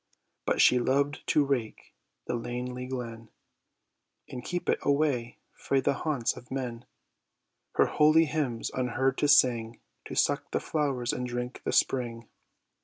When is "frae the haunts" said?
5.53-6.35